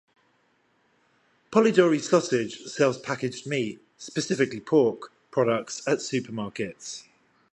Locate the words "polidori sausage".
1.51-2.63